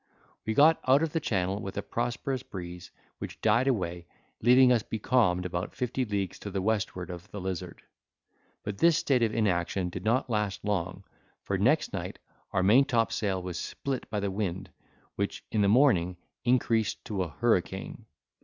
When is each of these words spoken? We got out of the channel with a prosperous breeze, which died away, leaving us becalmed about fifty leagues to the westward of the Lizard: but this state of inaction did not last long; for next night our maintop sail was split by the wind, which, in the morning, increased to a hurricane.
We 0.47 0.55
got 0.55 0.79
out 0.87 1.03
of 1.03 1.13
the 1.13 1.19
channel 1.19 1.61
with 1.61 1.77
a 1.77 1.83
prosperous 1.83 2.41
breeze, 2.41 2.89
which 3.19 3.39
died 3.39 3.67
away, 3.67 4.07
leaving 4.41 4.71
us 4.71 4.81
becalmed 4.81 5.45
about 5.45 5.75
fifty 5.75 6.05
leagues 6.05 6.39
to 6.39 6.49
the 6.49 6.59
westward 6.59 7.11
of 7.11 7.29
the 7.29 7.39
Lizard: 7.39 7.83
but 8.63 8.79
this 8.79 8.97
state 8.97 9.21
of 9.21 9.35
inaction 9.35 9.89
did 9.89 10.03
not 10.03 10.27
last 10.27 10.65
long; 10.65 11.03
for 11.43 11.55
next 11.55 11.93
night 11.93 12.17
our 12.51 12.63
maintop 12.63 13.11
sail 13.11 13.43
was 13.43 13.59
split 13.59 14.09
by 14.09 14.19
the 14.19 14.31
wind, 14.31 14.71
which, 15.17 15.45
in 15.51 15.61
the 15.61 15.67
morning, 15.67 16.17
increased 16.43 17.05
to 17.05 17.21
a 17.21 17.29
hurricane. 17.29 18.07